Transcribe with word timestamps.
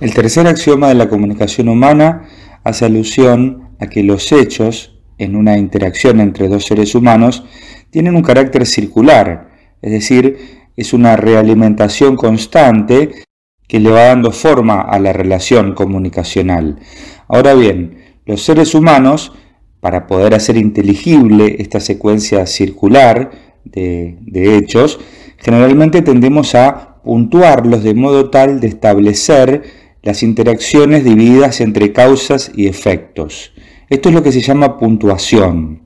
El 0.00 0.14
tercer 0.14 0.46
axioma 0.46 0.88
de 0.88 0.94
la 0.94 1.08
comunicación 1.08 1.68
humana 1.68 2.28
hace 2.64 2.84
alusión 2.84 3.70
a 3.78 3.86
que 3.86 4.02
los 4.02 4.32
hechos 4.32 5.00
en 5.18 5.36
una 5.36 5.58
interacción 5.58 6.20
entre 6.20 6.48
dos 6.48 6.64
seres 6.64 6.94
humanos 6.94 7.44
tienen 7.90 8.16
un 8.16 8.22
carácter 8.22 8.66
circular, 8.66 9.50
es 9.82 9.92
decir, 9.92 10.38
es 10.76 10.92
una 10.92 11.16
realimentación 11.16 12.16
constante 12.16 13.10
que 13.68 13.80
le 13.80 13.90
va 13.90 14.06
dando 14.06 14.32
forma 14.32 14.80
a 14.80 14.98
la 14.98 15.12
relación 15.12 15.74
comunicacional. 15.74 16.78
Ahora 17.28 17.54
bien, 17.54 17.98
los 18.26 18.42
seres 18.42 18.74
humanos, 18.74 19.32
para 19.80 20.06
poder 20.06 20.34
hacer 20.34 20.56
inteligible 20.56 21.56
esta 21.58 21.80
secuencia 21.80 22.46
circular 22.46 23.30
de, 23.64 24.16
hechos, 24.56 24.98
generalmente 25.38 26.02
tendemos 26.02 26.54
a 26.54 26.89
puntuarlos 27.02 27.82
de 27.82 27.94
modo 27.94 28.30
tal 28.30 28.60
de 28.60 28.68
establecer 28.68 29.62
las 30.02 30.22
interacciones 30.22 31.04
divididas 31.04 31.60
entre 31.60 31.92
causas 31.92 32.50
y 32.54 32.66
efectos. 32.66 33.52
Esto 33.88 34.08
es 34.08 34.14
lo 34.14 34.22
que 34.22 34.32
se 34.32 34.40
llama 34.40 34.78
puntuación. 34.78 35.82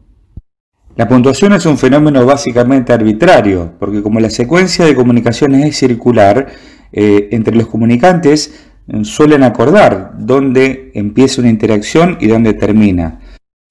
La 0.97 1.09
puntuación 1.09 1.53
es 1.55 1.67
un 1.67 1.77
fenómeno 1.77 2.25
básicamente 2.25 2.93
arbitrario, 2.93 3.73
porque 3.81 4.03
como 4.03 4.21
la 4.21 4.31
secuencia 4.31 4.85
de 4.85 4.95
comunicaciones 4.95 5.65
es 5.65 5.77
circular, 5.77 6.47
eh, 6.93 7.29
entre 7.33 7.57
los 7.57 7.67
comunicantes 7.67 8.55
eh, 8.87 9.05
suelen 9.05 9.43
acordar 9.43 10.13
dónde 10.19 10.93
empieza 10.95 11.41
una 11.41 11.51
interacción 11.51 12.19
y 12.21 12.29
dónde 12.29 12.55
termina. 12.55 13.21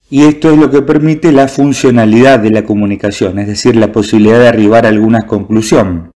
Y 0.10 0.24
esto 0.24 0.52
es 0.52 0.58
lo 0.58 0.70
que 0.70 0.82
permite 0.82 1.32
la 1.32 1.48
funcionalidad 1.48 2.40
de 2.40 2.52
la 2.52 2.64
comunicación, 2.64 3.40
es 3.40 3.48
decir, 3.48 3.76
la 3.78 3.92
posibilidad 3.92 4.40
de 4.40 4.50
arribar 4.50 4.86
a 4.86 4.90
alguna 4.90 5.26
conclusión. 5.26 6.13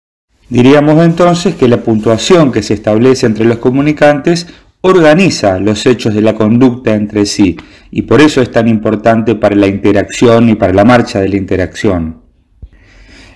Diríamos 0.48 1.04
entonces 1.04 1.56
que 1.56 1.66
la 1.66 1.78
puntuación 1.78 2.52
que 2.52 2.62
se 2.62 2.74
establece 2.74 3.26
entre 3.26 3.44
los 3.44 3.58
comunicantes 3.58 4.46
organiza 4.80 5.58
los 5.58 5.84
hechos 5.86 6.14
de 6.14 6.22
la 6.22 6.34
conducta 6.34 6.94
entre 6.94 7.26
sí 7.26 7.56
y 7.90 8.02
por 8.02 8.20
eso 8.20 8.40
es 8.40 8.52
tan 8.52 8.68
importante 8.68 9.34
para 9.34 9.56
la 9.56 9.66
interacción 9.66 10.48
y 10.48 10.54
para 10.54 10.72
la 10.72 10.84
marcha 10.84 11.20
de 11.20 11.28
la 11.30 11.36
interacción. 11.36 12.22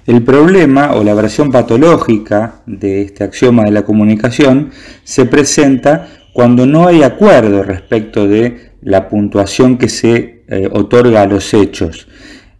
El 0.06 0.22
problema 0.22 0.94
o 0.94 1.02
la 1.02 1.14
versión 1.14 1.50
patológica 1.50 2.62
de 2.66 3.02
este 3.02 3.24
axioma 3.24 3.64
de 3.64 3.72
la 3.72 3.82
comunicación 3.82 4.70
se 5.02 5.26
presenta 5.26 6.08
cuando 6.32 6.64
no 6.66 6.86
hay 6.86 7.02
acuerdo 7.02 7.64
respecto 7.64 8.28
de 8.28 8.70
la 8.82 9.08
puntuación 9.08 9.78
que 9.78 9.88
se 9.88 10.44
eh, 10.48 10.68
otorga 10.72 11.22
a 11.22 11.26
los 11.26 11.52
hechos. 11.54 12.06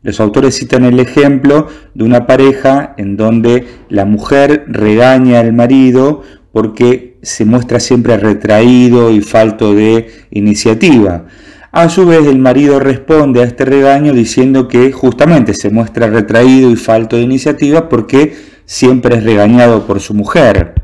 Los 0.03 0.19
autores 0.19 0.57
citan 0.57 0.85
el 0.85 0.99
ejemplo 0.99 1.67
de 1.95 2.05
una 2.05 2.27
pareja 2.27 2.95
en 2.97 3.19
donde 3.19 3.67
la 3.91 4.07
mujer 4.07 4.65
regaña 4.67 5.41
al 5.41 5.53
marido 5.53 6.23
porque 6.53 7.19
se 7.23 7.45
muestra 7.45 7.81
siempre 7.81 8.17
retraído 8.17 9.11
y 9.11 9.21
falto 9.21 9.75
de 9.75 10.09
iniciativa. 10.31 11.27
A 11.71 11.89
su 11.91 12.07
vez 12.07 12.27
el 12.27 12.39
marido 12.39 12.81
responde 12.81 13.43
a 13.43 13.45
este 13.45 13.67
regaño 13.67 14.15
diciendo 14.15 14.69
que 14.69 14.91
justamente 14.91 15.53
se 15.53 15.71
muestra 15.71 16.09
retraído 16.09 16.71
y 16.71 16.77
falto 16.77 17.17
de 17.17 17.23
iniciativa 17.23 17.89
porque 17.91 18.35
siempre 18.65 19.17
es 19.17 19.25
regañado 19.25 19.87
por 19.87 20.01
su 20.01 20.15
mujer. 20.15 20.75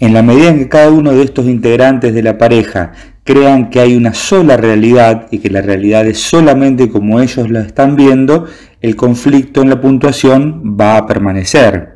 En 0.00 0.14
la 0.14 0.22
medida 0.22 0.48
en 0.48 0.58
que 0.58 0.68
cada 0.68 0.90
uno 0.90 1.12
de 1.12 1.22
estos 1.22 1.46
integrantes 1.46 2.14
de 2.14 2.22
la 2.22 2.38
pareja 2.38 2.92
crean 3.24 3.70
que 3.70 3.80
hay 3.80 3.96
una 3.96 4.14
sola 4.14 4.56
realidad 4.56 5.28
y 5.30 5.38
que 5.38 5.50
la 5.50 5.62
realidad 5.62 6.06
es 6.06 6.18
solamente 6.18 6.88
como 6.88 7.20
ellos 7.20 7.50
la 7.50 7.60
están 7.60 7.96
viendo, 7.96 8.46
el 8.80 8.96
conflicto 8.96 9.62
en 9.62 9.70
la 9.70 9.80
puntuación 9.80 10.76
va 10.78 10.96
a 10.96 11.06
permanecer. 11.06 11.90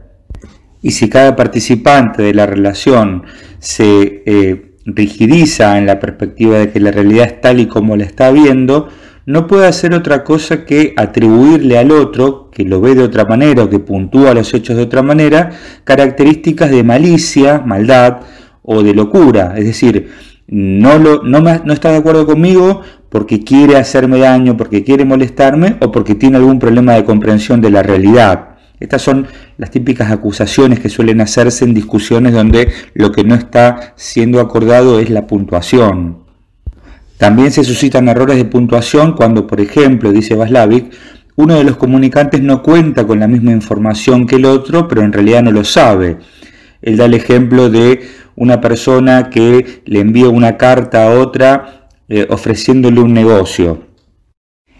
Y 0.82 0.92
si 0.92 1.08
cada 1.08 1.34
participante 1.34 2.22
de 2.22 2.34
la 2.34 2.46
relación 2.46 3.24
se 3.58 4.22
eh, 4.24 4.76
rigidiza 4.84 5.78
en 5.78 5.86
la 5.86 5.98
perspectiva 5.98 6.58
de 6.58 6.70
que 6.70 6.78
la 6.78 6.92
realidad 6.92 7.26
es 7.26 7.40
tal 7.40 7.58
y 7.58 7.66
como 7.66 7.96
la 7.96 8.04
está 8.04 8.30
viendo, 8.30 8.88
no 9.24 9.48
puede 9.48 9.66
hacer 9.66 9.92
otra 9.92 10.22
cosa 10.22 10.64
que 10.64 10.94
atribuirle 10.96 11.76
al 11.76 11.90
otro, 11.90 12.48
que 12.52 12.62
lo 12.62 12.80
ve 12.80 12.94
de 12.94 13.02
otra 13.02 13.24
manera 13.24 13.64
o 13.64 13.68
que 13.68 13.80
puntúa 13.80 14.32
los 14.32 14.54
hechos 14.54 14.76
de 14.76 14.82
otra 14.84 15.02
manera, 15.02 15.50
características 15.82 16.70
de 16.70 16.84
malicia, 16.84 17.60
maldad 17.66 18.20
o 18.62 18.84
de 18.84 18.94
locura. 18.94 19.54
Es 19.56 19.64
decir, 19.64 20.10
no, 20.48 20.98
lo, 20.98 21.22
no, 21.22 21.72
está 21.72 21.90
de 21.90 21.96
acuerdo 21.96 22.26
conmigo 22.26 22.82
porque 23.08 23.42
quiere 23.42 23.76
hacerme 23.76 24.18
daño, 24.18 24.56
porque 24.56 24.84
quiere 24.84 25.04
molestarme 25.04 25.76
o 25.80 25.90
porque 25.90 26.14
tiene 26.14 26.36
algún 26.36 26.58
problema 26.58 26.94
de 26.94 27.04
comprensión 27.04 27.60
de 27.60 27.70
la 27.70 27.82
realidad. 27.82 28.56
Estas 28.78 29.02
son 29.02 29.26
las 29.56 29.70
típicas 29.70 30.10
acusaciones 30.10 30.80
que 30.80 30.90
suelen 30.90 31.20
hacerse 31.20 31.64
en 31.64 31.72
discusiones 31.72 32.34
donde 32.34 32.68
lo 32.94 33.10
que 33.10 33.24
no 33.24 33.34
está 33.34 33.94
siendo 33.96 34.40
acordado 34.40 35.00
es 35.00 35.08
la 35.08 35.26
puntuación. 35.26 36.18
También 37.16 37.50
se 37.50 37.64
suscitan 37.64 38.08
errores 38.08 38.36
de 38.36 38.44
puntuación 38.44 39.14
cuando, 39.14 39.46
por 39.46 39.60
ejemplo, 39.60 40.12
dice 40.12 40.34
Vaslavic, 40.34 40.92
uno 41.36 41.54
de 41.54 41.64
los 41.64 41.76
comunicantes 41.76 42.42
no 42.42 42.62
cuenta 42.62 43.06
con 43.06 43.18
la 43.18 43.28
misma 43.28 43.52
información 43.52 44.26
que 44.26 44.36
el 44.36 44.44
otro, 44.44 44.86
pero 44.86 45.02
en 45.02 45.12
realidad 45.12 45.42
no 45.42 45.50
lo 45.50 45.64
sabe. 45.64 46.18
Él 46.82 46.98
da 46.98 47.06
el 47.06 47.14
ejemplo 47.14 47.70
de 47.70 48.00
una 48.36 48.60
persona 48.60 49.30
que 49.30 49.82
le 49.84 50.00
envía 50.00 50.28
una 50.28 50.56
carta 50.56 51.06
a 51.06 51.18
otra 51.18 51.88
eh, 52.08 52.26
ofreciéndole 52.30 53.00
un 53.00 53.12
negocio. 53.12 53.82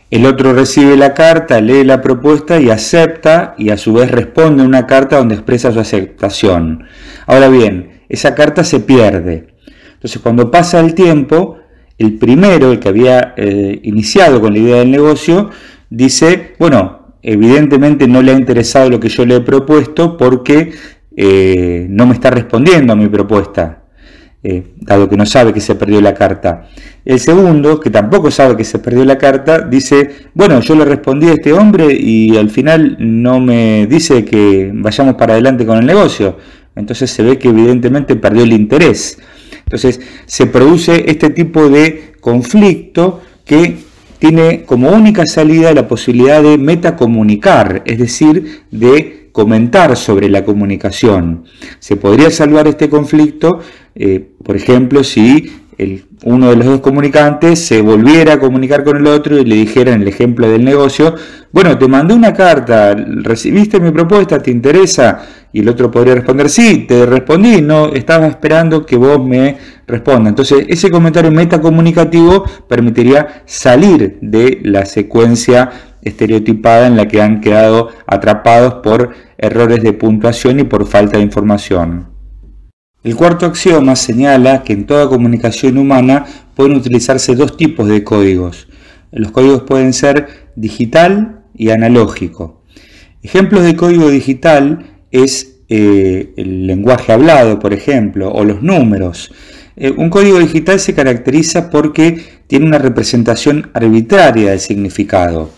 El 0.09 0.25
otro 0.25 0.53
recibe 0.53 0.97
la 0.97 1.15
carta, 1.15 1.61
lee 1.61 1.83
la 1.83 2.01
propuesta 2.01 2.61
y 2.61 2.71
acepta 2.71 3.57
y 3.59 3.71
a 3.71 3.77
su 3.77 3.95
vez 3.95 4.11
responde 4.11 4.63
una 4.63 4.87
carta 4.87 5.17
donde 5.17 5.35
expresa 5.35 5.73
su 5.73 5.81
aceptación. 5.81 6.85
Ahora 7.27 7.49
bien, 7.49 8.03
esa 8.09 8.37
carta 8.37 8.63
se 8.63 8.79
pierde. 8.79 9.49
Entonces 9.95 10.23
cuando 10.23 10.51
pasa 10.51 10.79
el 10.79 10.95
tiempo, 10.95 11.59
el 11.99 12.19
primero, 12.19 12.71
el 12.71 12.79
que 12.79 12.89
había 12.89 13.35
eh, 13.37 13.81
iniciado 13.83 14.41
con 14.41 14.53
la 14.53 14.61
idea 14.61 14.77
del 14.77 14.93
negocio, 14.93 15.51
dice, 15.91 16.55
bueno, 16.61 17.15
evidentemente 17.23 18.07
no 18.07 18.23
le 18.23 18.33
ha 18.33 18.39
interesado 18.39 18.89
lo 18.89 19.01
que 19.01 19.09
yo 19.09 19.27
le 19.27 19.37
he 19.37 19.41
propuesto 19.41 20.17
porque 20.17 20.73
eh, 21.17 21.87
no 21.89 22.07
me 22.07 22.13
está 22.13 22.31
respondiendo 22.31 22.93
a 22.93 22.97
mi 22.97 23.09
propuesta, 23.09 23.85
eh, 24.43 24.75
dado 24.77 25.09
que 25.09 25.17
no 25.17 25.25
sabe 25.25 25.55
que 25.55 25.61
se 25.61 25.75
perdió 25.75 26.01
la 26.03 26.13
carta. 26.13 26.69
El 27.05 27.19
segundo, 27.19 27.81
que 27.81 27.89
tampoco 27.89 28.31
sabe 28.31 28.57
que 28.57 28.65
se 28.65 28.79
perdió 28.79 29.05
la 29.05 29.17
carta, 29.17 29.61
dice, 29.61 30.11
bueno, 30.35 30.61
yo 30.61 30.75
le 30.75 30.85
respondí 30.85 31.29
a 31.29 31.33
este 31.33 31.53
hombre 31.53 31.93
y 31.99 32.37
al 32.37 32.51
final 32.51 32.97
no 33.01 33.41
me 33.41 33.87
dice 33.87 34.25
que 34.25 34.71
vayamos 34.75 35.15
para 35.15 35.33
adelante 35.33 35.65
con 35.65 35.79
el 35.79 35.87
negocio. 35.87 36.37
Entonces 36.77 37.11
se 37.11 37.23
ve 37.23 37.39
que 37.39 37.49
evidentemente 37.49 38.15
perdió 38.17 38.45
el 38.45 38.53
interés. 38.53 39.19
Entonces 39.65 40.01
se 40.27 40.47
produce 40.47 41.11
este 41.11 41.31
tipo 41.31 41.69
de 41.69 42.13
conflicto 42.21 43.23
que 43.45 43.79
tiene 44.19 44.65
como 44.65 44.91
única 44.91 45.27
salida 45.27 45.73
la 45.73 45.89
posibilidad 45.89 46.43
de 46.43 46.59
metacomunicar, 46.59 47.83
es 47.87 47.99
decir, 47.99 48.65
de 48.71 49.26
comentar 49.37 49.99
sobre 49.99 50.31
la 50.31 50.47
comunicación. 50.47 51.45
Se 51.79 51.97
podría 51.97 52.31
salvar 52.31 52.67
este 52.69 52.89
conflicto, 52.89 53.61
eh, 53.95 54.31
por 54.43 54.57
ejemplo, 54.57 55.05
si 55.05 55.53
uno 56.25 56.49
de 56.49 56.57
los 56.57 56.65
dos 56.65 56.81
comunicantes 56.81 57.59
se 57.59 57.83
volviera 57.83 58.33
a 58.33 58.41
comunicar 58.41 58.83
con 58.83 58.97
el 58.97 59.07
otro 59.07 59.39
y 59.39 59.45
le 59.45 59.57
dijera 59.57 59.93
en 59.93 60.01
el 60.01 60.09
ejemplo 60.09 60.49
del 60.49 60.65
negocio, 60.65 61.15
bueno, 61.53 61.77
te 61.77 61.87
mandé 61.87 62.15
una 62.15 62.33
carta, 62.33 62.95
recibiste 62.95 63.79
mi 63.79 63.91
propuesta, 63.91 64.39
¿te 64.39 64.51
interesa? 64.51 65.21
Y 65.53 65.61
el 65.61 65.69
otro 65.69 65.91
podría 65.91 66.15
responder, 66.15 66.49
sí, 66.49 66.87
te 66.89 67.05
respondí, 67.05 67.61
no, 67.61 67.93
estaba 67.93 68.27
esperando 68.27 68.87
que 68.87 68.97
vos 68.97 69.23
me 69.23 69.59
respondas. 69.87 70.31
Entonces, 70.31 70.65
ese 70.67 70.91
comentario 70.91 71.31
metacomunicativo 71.31 72.43
permitiría 72.67 73.43
salir 73.45 74.17
de 74.23 74.61
la 74.63 74.87
secuencia 74.87 75.71
estereotipada 76.07 76.87
en 76.87 76.97
la 76.97 77.09
que 77.09 77.21
han 77.21 77.41
quedado 77.41 77.89
atrapados 78.07 78.75
por 78.83 79.11
errores 79.39 79.83
de 79.83 79.93
puntuación 79.93 80.61
y 80.61 80.65
por 80.65 80.87
falta 80.87 81.19
de 81.19 81.25
información. 81.25 82.09
El 83.03 83.15
cuarto 83.15 83.47
axioma 83.47 83.95
señala 83.97 84.63
que 84.63 84.73
en 84.73 84.87
toda 84.87 85.09
comunicación 85.09 85.79
humana 85.79 86.25
pueden 86.55 86.75
utilizarse 86.75 87.35
dos 87.35 87.57
tipos 87.57 87.89
de 87.89 88.03
códigos. 88.03 88.69
Los 89.13 89.31
códigos 89.31 89.63
pueden 89.63 89.93
ser 89.93 90.51
digital 90.57 91.45
y 91.55 91.71
analógico. 91.71 92.63
Ejemplos 93.23 93.65
de 93.65 93.77
código 93.77 94.09
digital 94.09 94.87
es 95.11 95.61
eh, 95.69 96.33
el 96.37 96.67
lenguaje 96.67 97.13
hablado, 97.13 97.59
por 97.59 97.73
ejemplo, 97.73 98.33
o 98.33 98.45
los 98.45 98.63
números. 98.63 99.33
Eh, 99.77 99.93
un 99.97 100.11
código 100.11 100.39
digital 100.39 100.81
se 100.81 100.95
caracteriza 100.95 101.71
porque 101.71 102.23
tiene 102.47 102.67
una 102.67 102.79
representación 102.79 103.71
arbitraria 103.75 104.51
del 104.51 104.61
significado. 104.61 105.51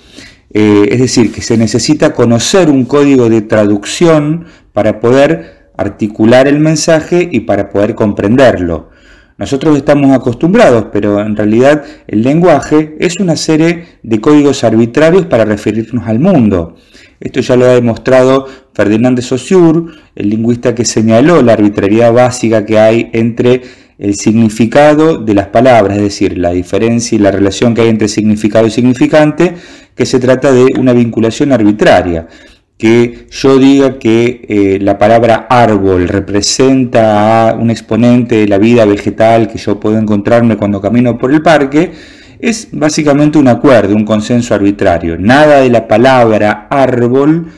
Eh, 0.51 0.89
es 0.91 1.01
decir, 1.01 1.31
que 1.33 1.43
se 1.43 1.57
necesita 1.57 2.15
conocer 2.15 2.71
un 2.71 2.85
código 2.85 3.29
de 3.29 3.43
traducción 3.43 4.47
para 4.73 5.01
poder 5.01 5.71
articular 5.77 6.49
el 6.49 6.59
mensaje 6.59 7.29
y 7.31 7.41
para 7.41 7.71
poder 7.71 7.95
comprenderlo. 7.95 8.91
Nosotros 9.39 9.77
estamos 9.77 10.11
acostumbrados, 10.17 10.87
pero 10.93 11.21
en 11.21 11.37
realidad 11.37 11.85
el 12.09 12.23
lenguaje 12.23 12.97
es 12.99 13.21
una 13.21 13.37
serie 13.37 13.85
de 14.03 14.21
códigos 14.21 14.65
arbitrarios 14.65 15.27
para 15.27 15.45
referirnos 15.45 16.09
al 16.09 16.19
mundo. 16.19 16.75
Esto 17.21 17.41
ya 17.41 17.55
lo 17.55 17.67
ha 17.67 17.75
demostrado 17.75 18.49
Ferdinand 18.75 19.17
de 19.17 19.23
Saussure, 19.23 19.93
el 20.17 20.31
lingüista 20.31 20.75
que 20.75 20.85
señaló 20.85 21.41
la 21.43 21.53
arbitrariedad 21.53 22.13
básica 22.13 22.67
que 22.67 22.81
hay 22.81 23.11
entre 23.13 23.63
el 23.99 24.15
significado 24.15 25.19
de 25.19 25.35
las 25.35 25.49
palabras, 25.49 25.97
es 25.97 26.05
decir, 26.05 26.39
la 26.39 26.51
diferencia 26.51 27.17
y 27.17 27.19
la 27.19 27.33
relación 27.33 27.75
que 27.75 27.83
hay 27.83 27.89
entre 27.89 28.09
significado 28.09 28.67
y 28.67 28.71
significante, 28.71 29.55
que 29.95 30.07
se 30.07 30.21
trata 30.21 30.53
de 30.53 30.67
una 30.79 30.93
vinculación 30.93 31.53
arbitraria. 31.53 32.29
Que 32.77 33.27
yo 33.33 33.59
diga 33.59 33.99
que 33.99 34.47
eh, 34.49 34.79
la 34.81 34.99
palabra 34.99 35.49
árbol 35.51 36.07
representa 36.07 37.51
a 37.51 37.55
un 37.55 37.71
exponente 37.71 38.37
de 38.37 38.47
la 38.47 38.59
vida 38.59 38.85
vegetal 38.85 39.49
que 39.49 39.59
yo 39.59 39.81
puedo 39.81 39.99
encontrarme 39.99 40.57
cuando 40.57 40.81
camino 40.81 41.19
por 41.19 41.33
el 41.33 41.43
parque, 41.43 41.91
es 42.39 42.69
básicamente 42.71 43.37
un 43.37 43.49
acuerdo, 43.49 43.97
un 43.97 44.05
consenso 44.05 44.55
arbitrario. 44.55 45.19
Nada 45.19 45.61
de 45.61 45.71
la 45.71 45.89
palabra 45.89 46.69
árbol, 46.71 47.49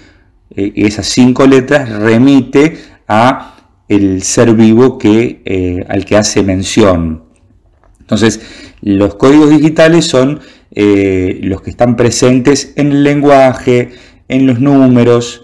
eh, 0.57 0.73
esas 0.75 1.07
cinco 1.07 1.47
letras, 1.47 1.91
remite 1.91 2.79
a 3.07 3.60
el 3.91 4.23
ser 4.23 4.55
vivo 4.55 4.99
que, 4.99 5.43
eh, 5.45 5.85
al 5.89 6.05
que 6.05 6.17
hace 6.17 6.45
mención. 6.45 7.25
Entonces, 7.99 8.41
los 8.81 9.17
códigos 9.17 9.51
digitales 9.51 10.07
son 10.07 10.41
eh, 10.71 11.41
los 11.43 11.61
que 11.61 11.71
están 11.71 11.97
presentes 11.97 12.73
en 12.77 12.93
el 12.93 13.03
lenguaje, 13.03 13.91
en 14.29 14.47
los 14.47 14.61
números, 14.61 15.43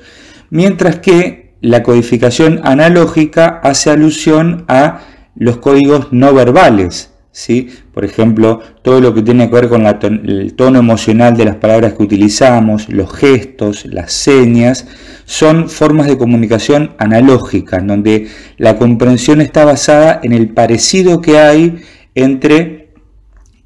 mientras 0.51 1.01
que 1.01 1.55
la 1.61 1.83
codificación 1.83 2.61
analógica 2.63 3.61
hace 3.65 3.91
alusión 3.91 4.65
a 4.69 5.01
los 5.35 5.57
códigos 5.57 6.13
no 6.13 6.33
verbales, 6.33 7.13
¿sí? 7.37 7.69
Por 7.93 8.07
ejemplo, 8.07 8.61
todo 8.81 8.99
lo 9.03 9.13
que 9.13 9.21
tiene 9.21 9.51
que 9.51 9.55
ver 9.55 9.69
con 9.69 9.85
el 9.85 10.55
tono 10.55 10.79
emocional 10.79 11.37
de 11.37 11.45
las 11.45 11.57
palabras 11.57 11.93
que 11.93 12.03
utilizamos, 12.03 12.89
los 12.89 13.13
gestos, 13.13 13.85
las 13.85 14.11
señas, 14.13 14.87
son 15.27 15.69
formas 15.69 16.07
de 16.07 16.17
comunicación 16.17 16.95
analógica, 16.99 17.79
donde 17.81 18.29
la 18.57 18.79
comprensión 18.79 19.43
está 19.43 19.67
basada 19.67 20.19
en 20.23 20.33
el 20.33 20.49
parecido 20.49 21.21
que 21.21 21.39
hay 21.39 21.83
entre 22.15 22.95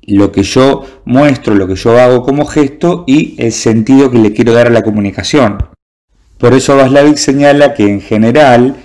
lo 0.03 0.33
que 0.33 0.43
yo 0.43 0.85
muestro, 1.05 1.55
lo 1.55 1.69
que 1.69 1.77
yo 1.77 1.97
hago 1.97 2.25
como 2.25 2.47
gesto 2.47 3.05
y 3.07 3.37
el 3.39 3.53
sentido 3.53 4.11
que 4.11 4.19
le 4.19 4.33
quiero 4.33 4.53
dar 4.53 4.67
a 4.67 4.71
la 4.71 4.83
comunicación. 4.83 5.59
Por 6.39 6.55
eso 6.55 6.77
Vaslavic 6.77 7.19
señala 7.19 7.75
que 7.75 7.89
en 7.89 8.01
general 8.01 8.79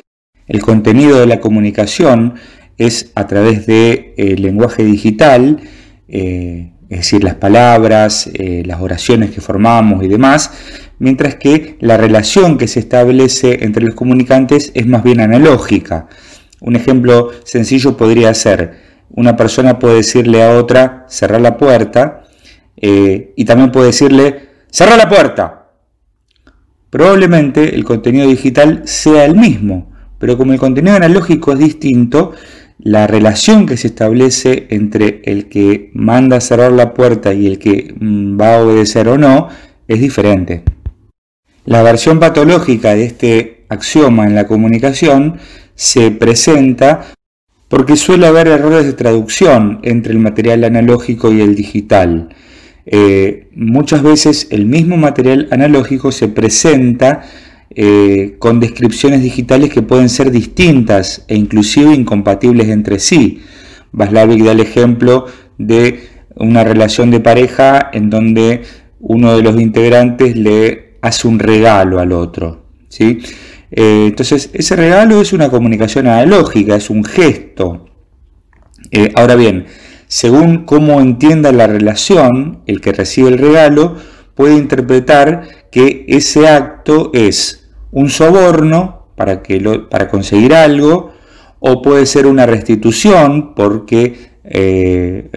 el 0.48 0.62
contenido 0.62 1.20
de 1.20 1.26
la 1.26 1.40
comunicación 1.40 2.36
es 2.78 3.12
a 3.16 3.28
través 3.28 3.66
del 3.66 4.14
de, 4.16 4.36
lenguaje 4.38 4.84
digital, 4.84 5.62
eh, 6.08 6.72
es 6.90 7.00
decir, 7.00 7.24
las 7.24 7.36
palabras, 7.36 8.30
eh, 8.34 8.64
las 8.66 8.82
oraciones 8.82 9.32
que 9.32 9.42
formamos 9.42 10.04
y 10.04 10.08
demás, 10.08 10.52
mientras 11.00 11.36
que 11.36 11.78
la 11.80 11.98
relación 11.98 12.58
que 12.58 12.68
se 12.68 12.80
establece 12.80 13.64
entre 13.64 13.86
los 13.86 13.96
comunicantes 13.96 14.72
es 14.76 14.86
más 14.86 15.04
bien 15.04 15.20
analógica. 15.20 16.08
Un 16.62 16.76
ejemplo 16.76 17.32
sencillo 17.44 17.98
podría 17.98 18.34
ser, 18.34 18.86
una 19.10 19.36
persona 19.36 19.80
puede 19.80 19.96
decirle 19.96 20.44
a 20.44 20.58
otra, 20.58 21.06
cerrar 21.10 21.42
la 21.42 21.58
puerta, 21.58 22.24
eh, 22.78 23.34
y 23.36 23.46
también 23.46 23.72
puede 23.72 23.88
decirle, 23.88 24.50
cerrar 24.70 24.98
la 24.98 25.10
puerta. 25.10 25.70
Probablemente 26.90 27.76
el 27.76 27.84
contenido 27.84 28.28
digital 28.28 28.84
sea 28.86 29.26
el 29.26 29.36
mismo, 29.36 29.92
pero 30.20 30.38
como 30.38 30.54
el 30.54 30.60
contenido 30.60 30.96
analógico 30.96 31.52
es 31.52 31.60
distinto, 31.60 32.34
la 32.78 33.08
relación 33.08 33.66
que 33.66 33.78
se 33.78 33.88
establece 33.88 34.68
entre 34.70 35.22
el 35.26 35.48
que 35.48 35.92
manda 35.94 36.42
cerrar 36.42 36.72
la 36.72 36.94
puerta 36.94 37.34
y 37.34 37.48
el 37.48 37.60
que 37.60 37.94
mm, 37.98 38.40
va 38.40 38.56
a 38.56 38.62
obedecer 38.62 39.08
o 39.08 39.18
no 39.18 39.48
es 39.88 40.00
diferente. 40.00 40.64
La 41.66 41.82
versión 41.84 42.20
patológica 42.20 42.94
de 42.94 43.06
este 43.06 43.66
axioma 43.70 44.26
en 44.26 44.36
la 44.36 44.48
comunicación 44.48 45.40
se 45.74 46.12
presenta 46.12 47.08
porque 47.68 47.96
suele 47.96 48.28
haber 48.28 48.48
errores 48.48 48.86
de 48.86 48.94
traducción 48.94 49.80
entre 49.84 50.14
el 50.14 50.20
material 50.20 50.64
analógico 50.64 51.34
y 51.34 51.42
el 51.42 51.56
digital. 51.56 52.30
Eh, 52.86 53.48
muchas 53.56 54.04
veces 54.04 54.48
el 54.52 54.66
mismo 54.66 54.96
material 54.96 55.48
analógico 55.50 56.12
se 56.12 56.28
presenta 56.28 57.24
eh, 57.72 58.36
con 58.40 58.60
descripciones 58.60 59.22
digitales 59.22 59.72
que 59.72 59.82
pueden 59.82 60.10
ser 60.10 60.32
distintas 60.32 61.26
e 61.28 61.36
inclusive 61.36 61.94
incompatibles 61.94 62.70
entre 62.70 63.00
sí. 63.00 63.42
Vaslavic 63.92 64.44
da 64.44 64.52
el 64.52 64.60
ejemplo 64.60 65.26
de 65.58 66.08
una 66.36 66.64
relación 66.64 67.12
de 67.12 67.20
pareja 67.20 67.90
en 67.94 68.10
donde 68.10 68.64
uno 69.00 69.36
de 69.36 69.44
los 69.44 69.60
integrantes 69.60 70.36
le 70.36 70.98
hace 71.02 71.28
un 71.28 71.40
regalo 71.40 72.00
al 72.00 72.12
otro. 72.12 72.66
¿sí? 72.90 73.20
Eh, 73.72 74.06
entonces, 74.08 74.50
ese 74.54 74.76
regalo 74.76 75.22
es 75.22 75.34
una 75.34 75.50
comunicación 75.50 76.08
analógica, 76.08 76.76
es 76.76 76.90
un 76.90 77.04
gesto. 77.04 77.86
Eh, 78.92 79.12
ahora 79.16 79.36
bien, 79.36 79.66
según 80.08 80.66
cómo 80.66 81.02
entienda 81.02 81.52
la 81.52 81.68
relación, 81.68 82.60
el 82.68 82.82
que 82.82 82.94
recibe 82.94 83.30
el 83.30 83.38
regalo 83.38 83.96
puede 84.36 84.56
interpretar 84.56 85.48
que 85.72 86.06
ese 86.08 86.48
acto 86.48 87.12
es 87.14 87.70
un 87.92 88.10
soborno 88.10 89.08
para, 89.16 89.42
que 89.42 89.60
para 89.90 90.10
conseguir 90.10 90.54
algo, 90.54 91.14
o 91.60 91.82
puede 91.82 92.06
ser 92.06 92.28
una 92.28 92.46
restitución 92.46 93.56
porque 93.56 94.36
eh, 94.44 95.30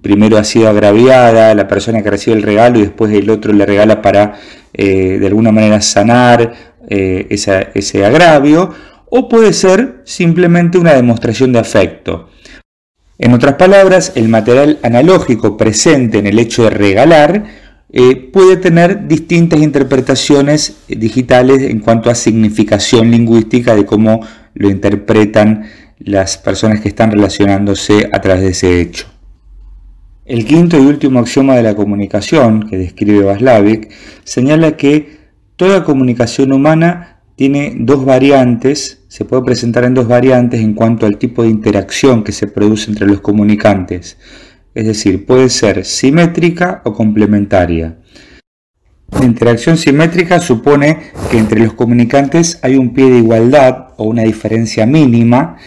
primero 0.00 0.38
ha 0.38 0.44
sido 0.44 0.68
agraviada 0.68 1.54
la 1.54 1.66
persona 1.66 2.02
que 2.02 2.10
recibe 2.10 2.36
el 2.36 2.42
regalo 2.42 2.78
y 2.78 2.82
después 2.82 3.12
el 3.12 3.28
otro 3.30 3.52
le 3.52 3.66
regala 3.66 4.00
para 4.00 4.34
eh, 4.72 5.18
de 5.18 5.26
alguna 5.26 5.50
manera 5.50 5.80
sanar 5.80 6.52
eh, 6.88 7.26
ese 7.30 8.04
agravio, 8.04 8.72
o 9.10 9.28
puede 9.28 9.52
ser 9.52 10.02
simplemente 10.04 10.78
una 10.78 10.94
demostración 10.94 11.52
de 11.52 11.58
afecto. 11.58 12.30
En 13.18 13.34
otras 13.34 13.54
palabras, 13.54 14.12
el 14.14 14.28
material 14.28 14.78
analógico 14.82 15.56
presente 15.56 16.18
en 16.18 16.26
el 16.26 16.38
hecho 16.38 16.64
de 16.64 16.70
regalar 16.70 17.44
eh, 17.92 18.16
puede 18.16 18.56
tener 18.56 19.06
distintas 19.06 19.60
interpretaciones 19.60 20.78
digitales 20.88 21.62
en 21.62 21.80
cuanto 21.80 22.08
a 22.08 22.14
significación 22.14 23.10
lingüística 23.10 23.76
de 23.76 23.84
cómo 23.84 24.20
lo 24.54 24.70
interpretan 24.70 25.64
las 25.98 26.38
personas 26.38 26.80
que 26.80 26.88
están 26.88 27.10
relacionándose 27.10 28.08
a 28.10 28.20
través 28.20 28.42
de 28.42 28.48
ese 28.48 28.80
hecho. 28.80 29.06
El 30.24 30.46
quinto 30.46 30.78
y 30.78 30.86
último 30.86 31.20
axioma 31.20 31.54
de 31.54 31.62
la 31.62 31.74
comunicación, 31.74 32.68
que 32.68 32.78
describe 32.78 33.24
Vaslavic, 33.24 33.90
señala 34.24 34.76
que 34.76 35.18
toda 35.56 35.84
comunicación 35.84 36.52
humana 36.52 37.20
tiene 37.36 37.74
dos 37.76 38.04
variantes, 38.04 39.02
se 39.08 39.24
puede 39.24 39.42
presentar 39.42 39.84
en 39.84 39.94
dos 39.94 40.08
variantes 40.08 40.60
en 40.60 40.74
cuanto 40.74 41.06
al 41.06 41.18
tipo 41.18 41.42
de 41.42 41.50
interacción 41.50 42.24
que 42.24 42.32
se 42.32 42.46
produce 42.46 42.90
entre 42.90 43.06
los 43.06 43.20
comunicantes. 43.20 44.16
Es 44.74 44.86
decir, 44.86 45.26
puede 45.26 45.48
ser 45.48 45.84
simétrica 45.84 46.80
o 46.84 46.92
complementaria. 46.92 47.98
La 49.10 49.26
interacción 49.26 49.76
simétrica 49.76 50.40
supone 50.40 50.98
que 51.30 51.38
entre 51.38 51.60
los 51.60 51.74
comunicantes 51.74 52.58
hay 52.62 52.76
un 52.76 52.94
pie 52.94 53.10
de 53.10 53.18
igualdad 53.18 53.88
o 53.98 54.04
una 54.04 54.22
diferencia 54.22 54.86
mínima, 54.86 55.58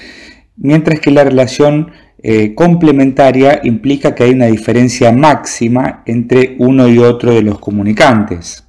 mientras 0.58 1.00
que 1.00 1.12
la 1.12 1.24
relación 1.24 1.92
eh, 2.24 2.56
complementaria 2.56 3.62
implica 3.64 4.16
que 4.16 4.24
hay 4.24 4.32
una 4.32 4.48
diferencia 4.48 5.12
máxima 5.12 6.02
entre 6.08 6.56
uno 6.58 6.88
y 6.88 6.98
otro 6.98 7.32
de 7.32 7.44
los 7.44 7.60
comunicantes. 7.60 8.65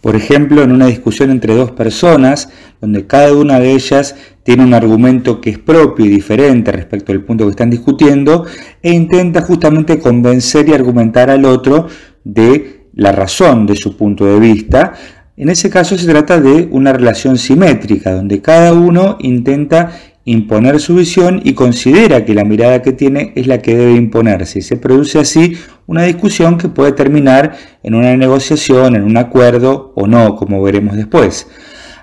Por 0.00 0.16
ejemplo, 0.16 0.62
en 0.62 0.72
una 0.72 0.86
discusión 0.86 1.30
entre 1.30 1.54
dos 1.54 1.72
personas, 1.72 2.48
donde 2.80 3.06
cada 3.06 3.34
una 3.34 3.60
de 3.60 3.72
ellas 3.72 4.16
tiene 4.42 4.64
un 4.64 4.72
argumento 4.72 5.40
que 5.40 5.50
es 5.50 5.58
propio 5.58 6.06
y 6.06 6.08
diferente 6.08 6.72
respecto 6.72 7.12
al 7.12 7.22
punto 7.22 7.44
que 7.44 7.50
están 7.50 7.70
discutiendo, 7.70 8.46
e 8.82 8.92
intenta 8.92 9.42
justamente 9.42 9.98
convencer 9.98 10.68
y 10.68 10.72
argumentar 10.72 11.30
al 11.30 11.44
otro 11.44 11.86
de 12.24 12.86
la 12.94 13.12
razón 13.12 13.66
de 13.66 13.76
su 13.76 13.96
punto 13.96 14.24
de 14.24 14.40
vista, 14.40 14.94
en 15.40 15.48
ese 15.48 15.70
caso 15.70 15.96
se 15.96 16.06
trata 16.06 16.38
de 16.38 16.68
una 16.70 16.92
relación 16.92 17.38
simétrica, 17.38 18.12
donde 18.12 18.42
cada 18.42 18.74
uno 18.74 19.16
intenta 19.20 19.90
imponer 20.24 20.80
su 20.80 20.94
visión 20.94 21.40
y 21.44 21.54
considera 21.54 22.24
que 22.24 22.34
la 22.34 22.44
mirada 22.44 22.82
que 22.82 22.92
tiene 22.92 23.32
es 23.36 23.46
la 23.46 23.58
que 23.58 23.76
debe 23.76 23.92
imponerse. 23.94 24.60
Se 24.60 24.76
produce 24.76 25.18
así 25.18 25.56
una 25.86 26.02
discusión 26.04 26.58
que 26.58 26.68
puede 26.68 26.92
terminar 26.92 27.56
en 27.82 27.94
una 27.94 28.16
negociación, 28.16 28.96
en 28.96 29.02
un 29.02 29.16
acuerdo 29.16 29.92
o 29.96 30.06
no, 30.06 30.36
como 30.36 30.62
veremos 30.62 30.96
después. 30.96 31.48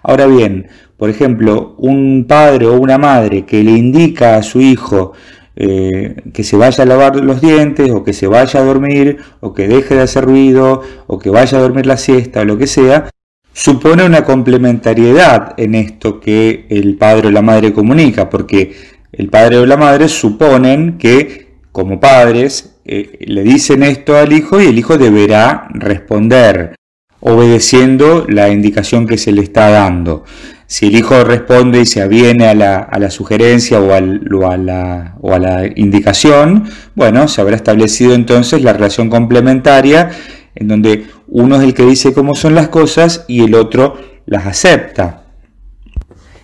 Ahora 0.03 0.25
bien, 0.25 0.67
por 0.97 1.09
ejemplo, 1.09 1.75
un 1.77 2.25
padre 2.27 2.67
o 2.67 2.79
una 2.79 2.97
madre 2.97 3.45
que 3.45 3.63
le 3.63 3.71
indica 3.71 4.37
a 4.37 4.43
su 4.43 4.61
hijo 4.61 5.13
eh, 5.59 6.15
que 6.33 6.43
se 6.43 6.55
vaya 6.55 6.83
a 6.83 6.87
lavar 6.87 7.15
los 7.15 7.41
dientes 7.41 7.89
o 7.91 8.03
que 8.03 8.13
se 8.13 8.27
vaya 8.27 8.59
a 8.59 8.63
dormir 8.63 9.17
o 9.39 9.55
que 9.55 9.67
deje 9.67 9.95
de 9.95 10.01
hacer 10.01 10.23
ruido 10.25 10.81
o 11.07 11.17
que 11.17 11.31
vaya 11.31 11.57
a 11.57 11.61
dormir 11.61 11.87
la 11.87 11.97
siesta 11.97 12.41
o 12.41 12.45
lo 12.45 12.59
que 12.59 12.67
sea, 12.67 13.09
supone 13.57 14.05
una 14.05 14.23
complementariedad 14.23 15.55
en 15.57 15.73
esto 15.73 16.19
que 16.19 16.67
el 16.69 16.95
padre 16.95 17.29
o 17.29 17.31
la 17.31 17.41
madre 17.41 17.73
comunica, 17.73 18.29
porque 18.29 18.75
el 19.11 19.29
padre 19.29 19.57
o 19.57 19.65
la 19.65 19.77
madre 19.77 20.09
suponen 20.09 20.99
que 20.99 21.47
como 21.71 21.99
padres 21.99 22.75
eh, 22.85 23.17
le 23.25 23.41
dicen 23.41 23.81
esto 23.81 24.15
al 24.15 24.31
hijo 24.31 24.61
y 24.61 24.67
el 24.67 24.77
hijo 24.77 24.99
deberá 24.99 25.69
responder. 25.73 26.75
obedeciendo 27.19 28.27
la 28.29 28.49
indicación 28.49 29.07
que 29.07 29.17
se 29.17 29.31
le 29.31 29.41
está 29.41 29.69
dando. 29.69 30.23
Si 30.67 30.85
el 30.85 30.95
hijo 30.95 31.23
responde 31.23 31.81
y 31.81 31.87
se 31.87 32.03
aviene 32.03 32.47
a 32.47 32.53
la, 32.53 33.09
sugerencia 33.09 33.81
o, 33.81 33.91
a 33.91 34.57
la, 34.57 35.15
o 35.19 35.33
a 35.33 35.39
la 35.39 35.65
indicación, 35.75 36.65
bueno, 36.93 37.27
se 37.27 37.41
habrá 37.41 37.55
establecido 37.55 38.13
entonces 38.13 38.61
la 38.61 38.73
relación 38.73 39.09
complementaria 39.09 40.11
en 40.59 40.67
donde 40.67 41.05
uno 41.27 41.57
es 41.57 41.63
el 41.63 41.73
que 41.73 41.85
dice 41.85 42.13
cómo 42.13 42.35
son 42.35 42.55
las 42.55 42.69
cosas 42.69 43.25
y 43.27 43.43
el 43.43 43.55
otro 43.55 43.97
las 44.25 44.45
acepta. 44.45 45.25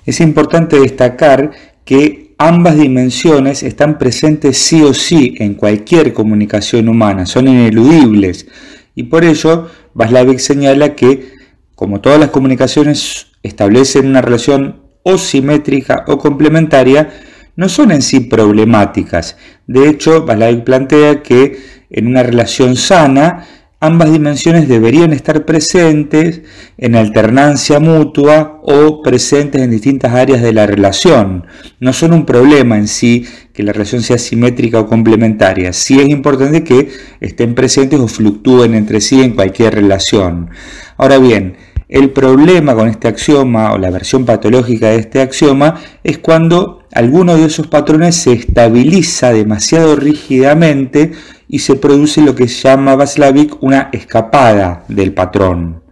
Es 0.05 0.19
importante 0.19 0.79
destacar 0.79 1.51
que 1.85 2.35
ambas 2.37 2.77
dimensiones 2.77 3.63
están 3.63 3.97
presentes 3.97 4.57
sí 4.57 4.81
o 4.83 4.93
sí 4.93 5.35
en 5.39 5.53
cualquier 5.55 6.13
comunicación 6.13 6.89
humana, 6.89 7.25
son 7.25 7.47
ineludibles 7.47 8.47
y 8.95 9.03
por 9.03 9.23
ello 9.23 9.69
Vaslavik 9.93 10.39
señala 10.39 10.95
que 10.95 11.33
como 11.75 12.01
todas 12.01 12.19
las 12.19 12.29
comunicaciones 12.29 13.27
establecen 13.41 14.07
una 14.07 14.21
relación 14.21 14.81
o 15.03 15.17
simétrica 15.17 16.05
o 16.07 16.17
complementaria, 16.17 17.09
no 17.55 17.69
son 17.69 17.91
en 17.91 18.01
sí 18.01 18.21
problemáticas. 18.21 19.37
De 19.67 19.89
hecho, 19.89 20.25
Vaslavik 20.25 20.63
plantea 20.63 21.21
que 21.21 21.59
en 21.89 22.07
una 22.07 22.23
relación 22.23 22.75
sana, 22.75 23.45
ambas 23.83 24.13
dimensiones 24.13 24.69
deberían 24.69 25.11
estar 25.11 25.43
presentes 25.43 26.41
en 26.77 26.95
alternancia 26.95 27.81
mutua 27.81 28.61
o 28.63 29.01
presentes 29.01 29.61
en 29.61 29.71
distintas 29.71 30.13
áreas 30.13 30.41
de 30.41 30.53
la 30.53 30.65
relación. 30.65 31.47
No 31.81 31.91
son 31.91 32.13
un 32.13 32.25
problema 32.25 32.77
en 32.77 32.87
sí 32.87 33.27
que 33.51 33.61
la 33.61 33.73
relación 33.73 34.01
sea 34.01 34.17
simétrica 34.17 34.79
o 34.79 34.87
complementaria. 34.87 35.73
Sí 35.73 35.99
es 35.99 36.07
importante 36.07 36.63
que 36.63 36.91
estén 37.19 37.55
presentes 37.55 37.99
o 37.99 38.07
fluctúen 38.07 38.73
entre 38.73 39.01
sí 39.01 39.21
en 39.21 39.33
cualquier 39.35 39.75
relación. 39.75 40.49
Ahora 40.95 41.17
bien, 41.17 41.57
el 41.93 42.09
problema 42.09 42.73
con 42.73 42.88
este 42.88 43.07
axioma 43.07 43.71
o 43.71 43.77
la 43.77 43.91
versión 43.91 44.25
patológica 44.25 44.89
de 44.89 44.95
este 44.95 45.21
axioma 45.21 45.79
es 46.03 46.17
cuando 46.17 46.79
alguno 46.91 47.38
de 47.38 47.45
esos 47.45 47.67
patrones 47.67 48.15
se 48.15 48.33
estabiliza 48.33 49.31
demasiado 49.31 49.95
rígidamente 49.95 51.12
y 51.47 51.59
se 51.59 51.75
produce 51.75 52.21
lo 52.21 52.33
que 52.33 52.47
llama 52.47 52.95
Vaslavik 52.95 53.62
una 53.62 53.89
escapada 53.93 54.85
del 54.88 55.13
patrón. 55.13 55.83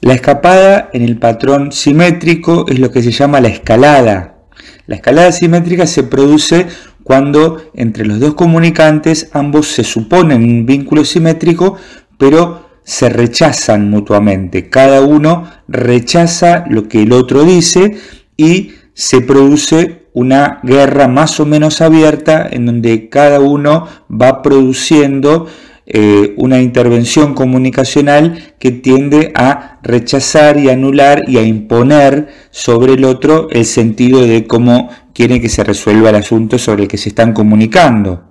La 0.00 0.14
escapada 0.14 0.88
en 0.94 1.02
el 1.02 1.18
patrón 1.18 1.72
simétrico 1.72 2.64
es 2.66 2.78
lo 2.78 2.90
que 2.90 3.02
se 3.02 3.10
llama 3.10 3.42
la 3.42 3.48
escalada. 3.48 4.38
La 4.86 4.96
escalada 4.96 5.30
simétrica 5.30 5.86
se 5.86 6.04
produce 6.04 6.68
cuando 7.02 7.70
entre 7.74 8.06
los 8.06 8.18
dos 8.18 8.32
comunicantes 8.32 9.28
ambos 9.34 9.66
se 9.66 9.84
suponen 9.84 10.42
un 10.42 10.64
vínculo 10.64 11.04
simétrico, 11.04 11.76
pero 12.16 12.65
se 12.86 13.08
rechazan 13.08 13.90
mutuamente. 13.90 14.70
Cada 14.70 15.00
uno 15.00 15.50
rechaza 15.66 16.64
lo 16.70 16.86
que 16.88 17.02
el 17.02 17.12
otro 17.12 17.42
dice 17.42 17.96
y 18.36 18.74
se 18.94 19.20
produce 19.20 20.06
una 20.12 20.60
guerra 20.62 21.08
más 21.08 21.40
o 21.40 21.46
menos 21.46 21.80
abierta 21.80 22.48
en 22.48 22.64
donde 22.64 23.08
cada 23.08 23.40
uno 23.40 23.86
va 24.08 24.40
produciendo 24.40 25.48
eh, 25.84 26.34
una 26.36 26.60
intervención 26.60 27.34
comunicacional 27.34 28.54
que 28.60 28.70
tiende 28.70 29.32
a 29.34 29.80
rechazar 29.82 30.56
y 30.56 30.70
anular 30.70 31.22
y 31.26 31.38
a 31.38 31.42
imponer 31.42 32.28
sobre 32.50 32.94
el 32.94 33.04
otro 33.04 33.48
el 33.50 33.64
sentido 33.64 34.22
de 34.22 34.46
cómo 34.46 34.90
quiere 35.12 35.40
que 35.40 35.48
se 35.48 35.64
resuelva 35.64 36.10
el 36.10 36.16
asunto 36.16 36.56
sobre 36.56 36.84
el 36.84 36.88
que 36.88 36.98
se 36.98 37.08
están 37.08 37.32
comunicando. 37.32 38.25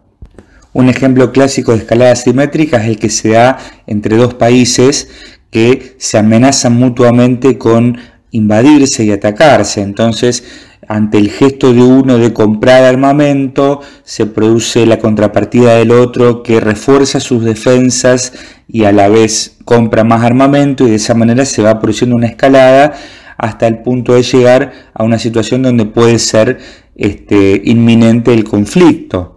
Un 0.76 0.90
ejemplo 0.90 1.32
clásico 1.32 1.72
de 1.72 1.78
escalada 1.78 2.18
simétrica 2.18 2.84
es 2.84 2.90
el 2.90 3.00
que 3.00 3.10
se 3.10 3.30
da 3.30 3.58
entre 3.88 4.18
dos 4.18 4.34
países 4.34 5.08
que 5.50 5.96
se 6.00 6.18
amenazan 6.18 6.74
mutuamente 6.74 7.58
con 7.58 7.98
invadirse 8.32 9.06
y 9.06 9.12
atacarse. 9.12 9.82
Entonces, 9.82 10.44
ante 10.86 11.18
el 11.18 11.30
gesto 11.32 11.72
de 11.72 11.82
uno 11.82 12.18
de 12.18 12.34
comprar 12.34 12.84
armamento, 12.84 13.80
se 14.04 14.26
produce 14.26 14.86
la 14.86 15.00
contrapartida 15.00 15.76
del 15.76 15.92
otro 15.92 16.44
que 16.44 16.60
refuerza 16.60 17.22
sus 17.22 17.46
defensas 17.46 18.34
y 18.68 18.84
a 18.84 18.92
la 18.92 19.08
vez 19.08 19.56
compra 19.64 20.04
más 20.04 20.26
armamento 20.26 20.86
y 20.86 20.90
de 20.90 20.98
esa 20.98 21.14
manera 21.14 21.46
se 21.46 21.62
va 21.62 21.80
produciendo 21.80 22.18
una 22.18 22.28
escalada 22.28 22.96
hasta 23.38 23.66
el 23.68 23.78
punto 23.78 24.14
de 24.14 24.24
llegar 24.24 24.74
a 24.94 25.06
una 25.06 25.20
situación 25.20 25.62
donde 25.62 25.86
puede 25.86 26.20
ser 26.20 26.58
este, 26.98 27.62
inminente 27.64 28.34
el 28.34 28.44
conflicto. 28.44 29.35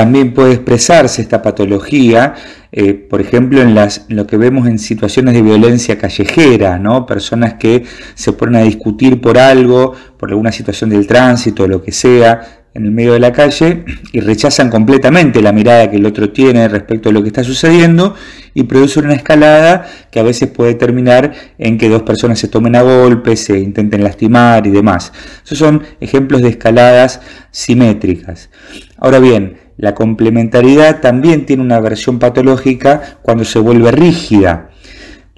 También 0.00 0.32
puede 0.32 0.54
expresarse 0.54 1.20
esta 1.20 1.42
patología, 1.42 2.32
eh, 2.72 2.94
por 2.94 3.20
ejemplo, 3.20 3.60
en, 3.60 3.74
las, 3.74 4.06
lo 4.08 4.26
que 4.26 4.38
vemos 4.38 4.66
en 4.66 4.78
situaciones 4.78 5.34
de 5.34 5.42
violencia 5.42 5.98
callejera, 5.98 6.78
¿no? 6.78 7.04
personas 7.04 7.56
que 7.60 7.84
se 8.14 8.32
ponen 8.32 8.62
a 8.62 8.64
discutir 8.64 9.20
por 9.20 9.36
algo, 9.36 9.92
por 10.16 10.30
alguna 10.30 10.52
situación 10.52 10.88
del 10.88 11.06
tránsito, 11.06 11.68
lo 11.68 11.82
que 11.82 11.92
sea, 11.92 12.60
en 12.72 12.86
el 12.86 12.92
medio 12.92 13.12
de 13.12 13.20
la 13.20 13.30
calle 13.30 13.84
y 14.12 14.20
rechazan 14.20 14.70
completamente 14.70 15.42
la 15.42 15.52
mirada 15.52 15.90
que 15.90 15.96
el 15.96 16.06
otro 16.06 16.30
tiene 16.30 16.66
respecto 16.66 17.10
a 17.10 17.12
lo 17.12 17.20
que 17.20 17.28
está 17.28 17.44
sucediendo 17.44 18.14
y 18.54 18.62
producen 18.62 19.04
una 19.04 19.14
escalada 19.14 19.86
que 20.10 20.18
a 20.18 20.22
veces 20.22 20.48
puede 20.48 20.74
terminar 20.76 21.34
en 21.58 21.76
que 21.76 21.90
dos 21.90 22.04
personas 22.04 22.38
se 22.38 22.48
tomen 22.48 22.74
a 22.74 22.80
golpes, 22.80 23.44
se 23.44 23.58
intenten 23.58 24.02
lastimar 24.02 24.66
y 24.66 24.70
demás. 24.70 25.12
Esos 25.44 25.58
son 25.58 25.82
ejemplos 26.00 26.40
de 26.40 26.48
escaladas 26.48 27.20
simétricas. 27.50 28.48
Ahora 28.96 29.18
bien, 29.18 29.56
la 29.80 29.94
complementariedad 29.94 31.00
también 31.00 31.46
tiene 31.46 31.62
una 31.62 31.80
versión 31.80 32.18
patológica 32.18 33.16
cuando 33.22 33.44
se 33.44 33.58
vuelve 33.58 33.90
rígida. 33.90 34.68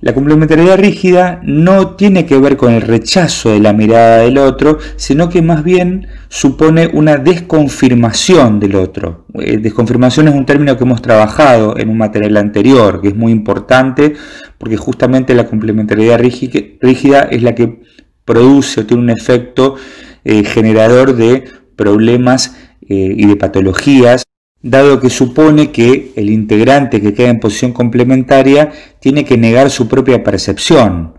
La 0.01 0.15
complementariedad 0.15 0.77
rígida 0.79 1.39
no 1.45 1.95
tiene 1.95 2.27
que 2.27 2.37
ver 2.39 2.57
con 2.57 2.73
el 2.73 2.83
rechazo 2.83 3.51
de 3.51 3.61
la 3.61 3.73
mirada 3.73 4.19
del 4.19 4.39
otro, 4.39 4.79
sino 4.97 5.29
que 5.29 5.43
más 5.43 5.63
bien 5.63 6.09
supone 6.29 6.91
una 6.93 7.19
desconfirmación 7.19 8.59
del 8.59 8.75
otro. 8.75 9.27
Eh, 9.35 9.59
desconfirmación 9.59 10.27
es 10.27 10.35
un 10.35 10.45
término 10.45 10.77
que 10.77 10.83
hemos 10.83 11.03
trabajado 11.03 11.79
en 11.79 11.89
un 11.89 11.99
material 11.99 12.37
anterior, 12.37 13.01
que 13.01 13.09
es 13.09 13.15
muy 13.15 13.31
importante 13.31 14.15
porque 14.59 14.77
justamente 14.77 15.35
la 15.35 15.47
complementariedad 15.47 16.19
rígida 16.19 17.21
es 17.31 17.43
la 17.45 17.55
que 17.55 17.83
produce 18.25 18.81
o 18.81 18.87
tiene 18.87 19.05
un 19.05 19.11
efecto 19.11 19.77
eh, 20.25 20.43
generador 20.43 21.15
de 21.15 21.45
problemas 21.77 22.57
eh, 22.81 23.15
y 23.17 23.27
de 23.27 23.37
patologías 23.37 24.25
dado 24.63 25.01
que 25.01 25.11
supone 25.11 25.73
que 25.73 26.13
el 26.17 26.31
integrante 26.31 27.01
que 27.01 27.15
queda 27.15 27.31
en 27.31 27.41
posición 27.41 27.73
complementaria 27.73 28.71
tiene 29.01 29.25
que 29.25 29.37
negar 29.37 29.71
su 29.71 29.89
propia 29.89 30.23
percepción. 30.23 31.15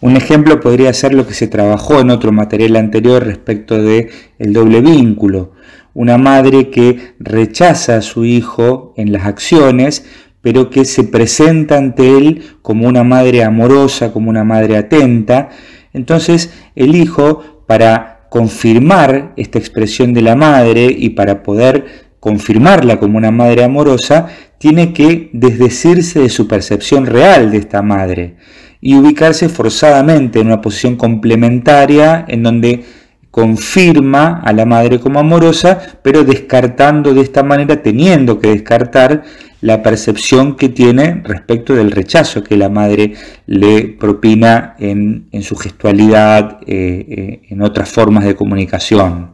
Un 0.00 0.16
ejemplo 0.16 0.60
podría 0.60 0.92
ser 0.92 1.14
lo 1.14 1.26
que 1.26 1.34
se 1.34 1.46
trabajó 1.46 2.00
en 2.00 2.10
otro 2.10 2.32
material 2.32 2.76
anterior 2.76 3.24
respecto 3.24 3.82
de 3.82 4.10
el 4.38 4.52
doble 4.52 4.80
vínculo. 4.80 5.52
Una 5.94 6.18
madre 6.18 6.68
que 6.68 7.14
rechaza 7.20 7.96
a 7.96 8.02
su 8.02 8.24
hijo 8.24 8.92
en 8.96 9.12
las 9.12 9.24
acciones, 9.24 10.04
pero 10.42 10.68
que 10.68 10.84
se 10.84 11.04
presenta 11.04 11.78
ante 11.78 12.18
él 12.18 12.42
como 12.60 12.86
una 12.86 13.04
madre 13.04 13.44
amorosa, 13.44 14.12
como 14.12 14.28
una 14.28 14.44
madre 14.44 14.76
atenta. 14.76 15.50
Entonces 15.94 16.52
el 16.74 16.96
hijo, 16.96 17.62
para 17.66 18.26
confirmar 18.28 19.32
esta 19.36 19.58
expresión 19.58 20.12
de 20.12 20.20
la 20.20 20.34
madre 20.34 20.86
y 20.90 21.10
para 21.10 21.44
poder 21.44 21.83
confirmarla 22.24 22.98
como 22.98 23.18
una 23.18 23.30
madre 23.30 23.64
amorosa, 23.64 24.28
tiene 24.56 24.94
que 24.94 25.28
desdecirse 25.34 26.20
de 26.20 26.30
su 26.30 26.48
percepción 26.48 27.04
real 27.04 27.50
de 27.50 27.58
esta 27.58 27.82
madre 27.82 28.36
y 28.80 28.94
ubicarse 28.94 29.50
forzadamente 29.50 30.40
en 30.40 30.46
una 30.46 30.62
posición 30.62 30.96
complementaria 30.96 32.24
en 32.26 32.42
donde 32.42 32.82
confirma 33.30 34.40
a 34.42 34.54
la 34.54 34.64
madre 34.64 35.00
como 35.00 35.18
amorosa, 35.18 35.98
pero 36.00 36.24
descartando 36.24 37.12
de 37.12 37.20
esta 37.20 37.42
manera, 37.42 37.82
teniendo 37.82 38.38
que 38.38 38.52
descartar 38.52 39.24
la 39.60 39.82
percepción 39.82 40.56
que 40.56 40.70
tiene 40.70 41.20
respecto 41.24 41.74
del 41.74 41.90
rechazo 41.90 42.42
que 42.42 42.56
la 42.56 42.70
madre 42.70 43.12
le 43.46 43.88
propina 44.00 44.76
en, 44.78 45.28
su 45.42 45.56
gestualidad, 45.56 46.60
eh, 46.66 47.04
eh, 47.06 47.40
en 47.50 47.60
otras 47.60 47.90
formas 47.90 48.24
de 48.24 48.34
comunicación. 48.34 49.33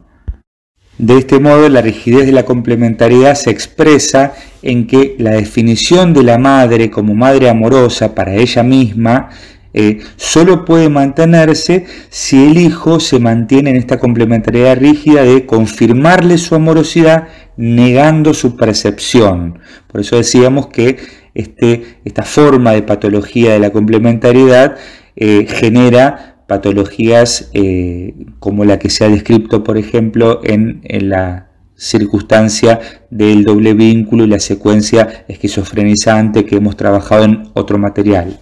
De 0.97 1.17
este 1.17 1.39
modo, 1.39 1.67
la 1.69 1.81
rigidez 1.81 2.25
de 2.25 2.31
la 2.31 2.45
complementariedad 2.45 3.35
se 3.35 3.49
expresa 3.49 4.33
en 4.61 4.87
que 4.87 5.15
la 5.17 5.31
definición 5.31 6.13
de 6.13 6.23
la 6.23 6.37
madre 6.37 6.91
como 6.91 7.15
madre 7.15 7.49
amorosa 7.49 8.13
para 8.13 8.35
ella 8.35 8.61
misma 8.61 9.29
eh, 9.73 9.99
solo 10.17 10.65
puede 10.65 10.89
mantenerse 10.89 11.85
si 12.09 12.45
el 12.45 12.57
hijo 12.57 12.99
se 12.99 13.19
mantiene 13.19 13.69
en 13.69 13.77
esta 13.77 13.99
complementariedad 13.99 14.77
rígida 14.77 15.23
de 15.23 15.45
confirmarle 15.45 16.37
su 16.37 16.55
amorosidad 16.55 17.29
negando 17.55 18.33
su 18.33 18.57
percepción. 18.57 19.59
Por 19.87 20.01
eso 20.01 20.17
decíamos 20.17 20.67
que 20.67 20.97
este, 21.33 21.99
esta 22.03 22.23
forma 22.23 22.71
de 22.71 22.83
patología 22.83 23.53
de 23.53 23.59
la 23.59 23.71
complementariedad 23.71 24.75
eh, 25.15 25.47
genera 25.47 26.40
patologías 26.51 27.49
eh, 27.53 28.13
como 28.39 28.65
la 28.65 28.77
que 28.77 28.89
se 28.89 29.05
ha 29.05 29.07
descrito, 29.07 29.63
por 29.63 29.77
ejemplo, 29.77 30.41
en, 30.43 30.81
en 30.83 31.07
la 31.07 31.47
circunstancia 31.77 32.81
del 33.09 33.45
doble 33.45 33.73
vínculo 33.73 34.25
y 34.25 34.27
la 34.27 34.41
secuencia 34.41 35.23
esquizofrenizante 35.29 36.43
que 36.43 36.57
hemos 36.57 36.75
trabajado 36.75 37.23
en 37.23 37.43
otro 37.53 37.77
material. 37.77 38.37